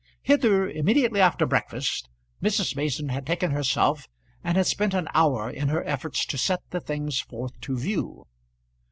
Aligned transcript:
Hither 0.23 0.67
immediately 0.67 1.21
after 1.21 1.45
breakfast 1.45 2.09
Mrs. 2.41 2.75
Mason 2.75 3.09
had 3.09 3.23
taken 3.23 3.51
herself, 3.51 4.07
and 4.43 4.57
had 4.57 4.65
spent 4.65 4.95
an 4.95 5.07
hour 5.13 5.47
in 5.47 5.67
her 5.67 5.83
efforts 5.85 6.25
to 6.25 6.39
set 6.39 6.61
the 6.71 6.81
things 6.81 7.19
forth 7.19 7.59
to 7.61 7.77
view. 7.77 8.25